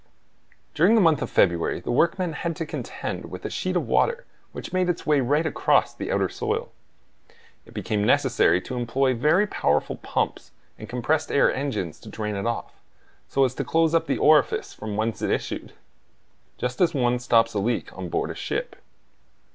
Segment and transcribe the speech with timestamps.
[0.73, 4.25] During the month of February the workmen had to contend with a sheet of water
[4.51, 6.71] which made its way right across the outer soil.
[7.67, 12.47] It became necessary to employ very powerful pumps and compressed air engines to drain it
[12.47, 12.73] off,
[13.27, 15.71] so as to close up the orifice from whence it issued;
[16.57, 18.77] just as one stops a leak on board ship.